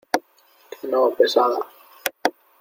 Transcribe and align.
¡que 0.71 0.87
no, 0.87 1.01
pesada! 1.15 1.59